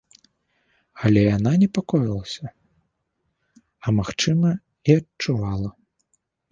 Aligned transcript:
Але 1.09 1.21
яна 1.37 1.51
непакоілася, 1.65 2.45
а, 3.85 3.87
магчыма, 4.01 4.49
і 4.89 5.01
адчувала. 5.01 5.69